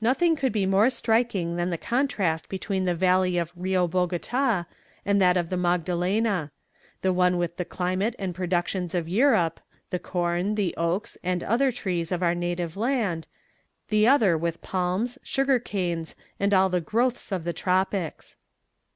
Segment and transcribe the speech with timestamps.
[0.00, 4.66] Nothing could be more striking than the contrast between the valley of the Rio Bogota
[5.04, 6.52] and that of the Magdalena:
[7.02, 9.58] the one with the climate and productions of Europe,
[9.90, 13.26] the corn, the oaks and other trees of our native land;
[13.88, 18.36] the other with palms, sugar canes, and all the growths of the tropics.